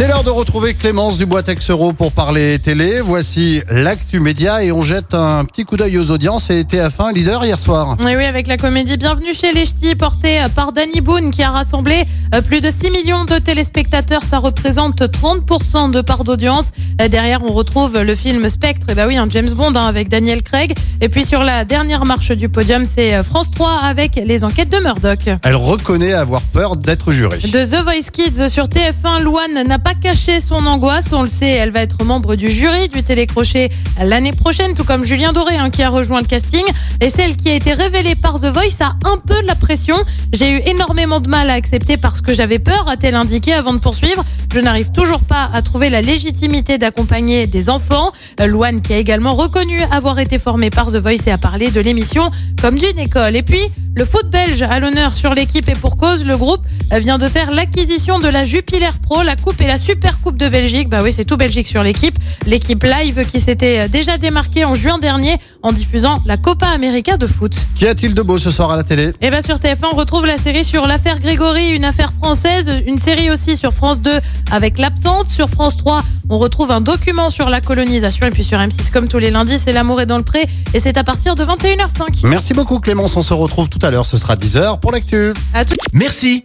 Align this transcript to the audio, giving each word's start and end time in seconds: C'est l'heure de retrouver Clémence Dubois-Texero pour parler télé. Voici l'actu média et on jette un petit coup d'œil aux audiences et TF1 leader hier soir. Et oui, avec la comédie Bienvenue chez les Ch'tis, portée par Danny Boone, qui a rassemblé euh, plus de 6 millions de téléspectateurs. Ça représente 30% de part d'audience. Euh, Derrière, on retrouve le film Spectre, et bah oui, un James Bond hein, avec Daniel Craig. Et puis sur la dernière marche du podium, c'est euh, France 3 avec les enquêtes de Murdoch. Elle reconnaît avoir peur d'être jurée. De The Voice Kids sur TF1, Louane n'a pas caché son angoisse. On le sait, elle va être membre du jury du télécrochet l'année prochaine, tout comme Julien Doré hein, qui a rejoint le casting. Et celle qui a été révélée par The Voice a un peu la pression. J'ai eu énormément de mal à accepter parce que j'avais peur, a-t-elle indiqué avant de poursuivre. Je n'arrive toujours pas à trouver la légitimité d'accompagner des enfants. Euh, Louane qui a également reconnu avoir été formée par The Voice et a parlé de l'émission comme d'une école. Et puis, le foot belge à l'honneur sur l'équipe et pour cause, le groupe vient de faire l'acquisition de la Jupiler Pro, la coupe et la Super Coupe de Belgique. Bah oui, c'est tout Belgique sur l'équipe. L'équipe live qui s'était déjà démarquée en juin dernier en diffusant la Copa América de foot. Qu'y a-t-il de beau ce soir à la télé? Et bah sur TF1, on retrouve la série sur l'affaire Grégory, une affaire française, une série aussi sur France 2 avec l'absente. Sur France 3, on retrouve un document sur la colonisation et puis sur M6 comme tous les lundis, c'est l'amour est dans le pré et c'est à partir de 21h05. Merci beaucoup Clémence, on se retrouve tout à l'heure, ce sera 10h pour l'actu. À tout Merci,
C'est 0.00 0.08
l'heure 0.08 0.24
de 0.24 0.30
retrouver 0.30 0.72
Clémence 0.72 1.18
Dubois-Texero 1.18 1.92
pour 1.92 2.12
parler 2.12 2.58
télé. 2.58 3.02
Voici 3.02 3.60
l'actu 3.68 4.18
média 4.18 4.64
et 4.64 4.72
on 4.72 4.80
jette 4.80 5.12
un 5.12 5.44
petit 5.44 5.64
coup 5.64 5.76
d'œil 5.76 5.98
aux 5.98 6.10
audiences 6.10 6.48
et 6.48 6.62
TF1 6.62 7.12
leader 7.12 7.44
hier 7.44 7.58
soir. 7.58 7.98
Et 8.08 8.16
oui, 8.16 8.24
avec 8.24 8.46
la 8.46 8.56
comédie 8.56 8.96
Bienvenue 8.96 9.34
chez 9.34 9.52
les 9.52 9.66
Ch'tis, 9.66 9.94
portée 9.94 10.38
par 10.54 10.72
Danny 10.72 11.02
Boone, 11.02 11.30
qui 11.30 11.42
a 11.42 11.50
rassemblé 11.50 12.04
euh, 12.34 12.40
plus 12.40 12.62
de 12.62 12.70
6 12.70 12.90
millions 12.90 13.26
de 13.26 13.36
téléspectateurs. 13.36 14.24
Ça 14.24 14.38
représente 14.38 15.02
30% 15.02 15.90
de 15.90 16.00
part 16.00 16.24
d'audience. 16.24 16.70
Euh, 17.02 17.08
Derrière, 17.08 17.42
on 17.44 17.52
retrouve 17.52 18.00
le 18.00 18.14
film 18.14 18.48
Spectre, 18.48 18.88
et 18.88 18.94
bah 18.94 19.06
oui, 19.06 19.18
un 19.18 19.28
James 19.28 19.50
Bond 19.50 19.74
hein, 19.74 19.86
avec 19.86 20.08
Daniel 20.08 20.42
Craig. 20.42 20.72
Et 21.02 21.10
puis 21.10 21.26
sur 21.26 21.44
la 21.44 21.66
dernière 21.66 22.06
marche 22.06 22.32
du 22.32 22.48
podium, 22.48 22.86
c'est 22.86 23.16
euh, 23.16 23.22
France 23.22 23.50
3 23.50 23.80
avec 23.82 24.14
les 24.16 24.44
enquêtes 24.44 24.70
de 24.70 24.78
Murdoch. 24.78 25.28
Elle 25.44 25.56
reconnaît 25.56 26.14
avoir 26.14 26.40
peur 26.40 26.76
d'être 26.76 27.12
jurée. 27.12 27.36
De 27.36 27.62
The 27.62 27.82
Voice 27.82 28.10
Kids 28.10 28.48
sur 28.48 28.64
TF1, 28.64 29.20
Louane 29.22 29.62
n'a 29.68 29.78
pas 29.78 29.89
caché 29.94 30.40
son 30.40 30.66
angoisse. 30.66 31.12
On 31.12 31.22
le 31.22 31.28
sait, 31.28 31.50
elle 31.50 31.70
va 31.70 31.80
être 31.80 32.04
membre 32.04 32.36
du 32.36 32.50
jury 32.50 32.88
du 32.88 33.02
télécrochet 33.02 33.70
l'année 34.02 34.32
prochaine, 34.32 34.74
tout 34.74 34.84
comme 34.84 35.04
Julien 35.04 35.32
Doré 35.32 35.56
hein, 35.56 35.70
qui 35.70 35.82
a 35.82 35.88
rejoint 35.88 36.20
le 36.20 36.26
casting. 36.26 36.64
Et 37.00 37.10
celle 37.10 37.36
qui 37.36 37.48
a 37.50 37.54
été 37.54 37.72
révélée 37.72 38.14
par 38.14 38.40
The 38.40 38.46
Voice 38.46 38.80
a 38.80 38.96
un 39.04 39.18
peu 39.18 39.40
la 39.44 39.54
pression. 39.54 39.96
J'ai 40.32 40.52
eu 40.52 40.60
énormément 40.66 41.20
de 41.20 41.28
mal 41.28 41.50
à 41.50 41.54
accepter 41.54 41.96
parce 41.96 42.20
que 42.20 42.32
j'avais 42.32 42.58
peur, 42.58 42.88
a-t-elle 42.88 43.14
indiqué 43.14 43.52
avant 43.52 43.72
de 43.72 43.78
poursuivre. 43.78 44.24
Je 44.52 44.60
n'arrive 44.60 44.92
toujours 44.92 45.20
pas 45.20 45.50
à 45.52 45.62
trouver 45.62 45.90
la 45.90 46.02
légitimité 46.02 46.78
d'accompagner 46.78 47.46
des 47.46 47.70
enfants. 47.70 48.12
Euh, 48.40 48.46
Louane 48.46 48.82
qui 48.82 48.92
a 48.92 48.98
également 48.98 49.34
reconnu 49.34 49.80
avoir 49.90 50.18
été 50.18 50.38
formée 50.38 50.70
par 50.70 50.88
The 50.88 50.96
Voice 50.96 51.26
et 51.26 51.30
a 51.30 51.38
parlé 51.38 51.70
de 51.70 51.80
l'émission 51.80 52.30
comme 52.60 52.76
d'une 52.76 52.98
école. 52.98 53.36
Et 53.36 53.42
puis, 53.42 53.70
le 53.94 54.04
foot 54.04 54.28
belge 54.30 54.62
à 54.62 54.78
l'honneur 54.78 55.14
sur 55.14 55.34
l'équipe 55.34 55.68
et 55.68 55.74
pour 55.74 55.96
cause, 55.96 56.24
le 56.24 56.36
groupe 56.36 56.62
vient 56.92 57.18
de 57.18 57.28
faire 57.28 57.50
l'acquisition 57.50 58.18
de 58.18 58.28
la 58.28 58.44
Jupiler 58.44 58.90
Pro, 59.02 59.22
la 59.22 59.36
coupe 59.36 59.60
et 59.60 59.66
la 59.66 59.78
Super 59.80 60.20
Coupe 60.20 60.36
de 60.36 60.48
Belgique. 60.48 60.88
Bah 60.88 61.00
oui, 61.02 61.12
c'est 61.12 61.24
tout 61.24 61.36
Belgique 61.36 61.66
sur 61.66 61.82
l'équipe. 61.82 62.18
L'équipe 62.46 62.82
live 62.82 63.26
qui 63.30 63.40
s'était 63.40 63.88
déjà 63.88 64.18
démarquée 64.18 64.64
en 64.64 64.74
juin 64.74 64.98
dernier 64.98 65.38
en 65.62 65.72
diffusant 65.72 66.22
la 66.26 66.36
Copa 66.36 66.66
América 66.66 67.16
de 67.16 67.26
foot. 67.26 67.54
Qu'y 67.74 67.86
a-t-il 67.86 68.14
de 68.14 68.22
beau 68.22 68.38
ce 68.38 68.50
soir 68.50 68.70
à 68.70 68.76
la 68.76 68.82
télé? 68.82 69.12
Et 69.20 69.30
bah 69.30 69.42
sur 69.42 69.56
TF1, 69.56 69.86
on 69.92 69.96
retrouve 69.96 70.26
la 70.26 70.38
série 70.38 70.64
sur 70.64 70.86
l'affaire 70.86 71.18
Grégory, 71.18 71.68
une 71.68 71.84
affaire 71.84 72.12
française, 72.12 72.70
une 72.86 72.98
série 72.98 73.30
aussi 73.30 73.56
sur 73.56 73.72
France 73.72 74.02
2 74.02 74.10
avec 74.50 74.78
l'absente. 74.78 75.28
Sur 75.28 75.48
France 75.48 75.76
3, 75.76 76.02
on 76.28 76.38
retrouve 76.38 76.70
un 76.70 76.80
document 76.80 77.30
sur 77.30 77.48
la 77.48 77.60
colonisation 77.60 78.26
et 78.26 78.30
puis 78.30 78.44
sur 78.44 78.58
M6 78.58 78.90
comme 78.90 79.08
tous 79.08 79.18
les 79.18 79.30
lundis, 79.30 79.58
c'est 79.58 79.72
l'amour 79.72 80.00
est 80.00 80.06
dans 80.06 80.18
le 80.18 80.24
pré 80.24 80.46
et 80.74 80.80
c'est 80.80 80.96
à 80.96 81.04
partir 81.04 81.36
de 81.36 81.44
21h05. 81.44 82.26
Merci 82.26 82.54
beaucoup 82.54 82.78
Clémence, 82.80 83.16
on 83.16 83.22
se 83.22 83.34
retrouve 83.34 83.68
tout 83.68 83.80
à 83.82 83.90
l'heure, 83.90 84.06
ce 84.06 84.18
sera 84.18 84.36
10h 84.36 84.80
pour 84.80 84.92
l'actu. 84.92 85.32
À 85.54 85.64
tout 85.64 85.74
Merci, 85.92 86.44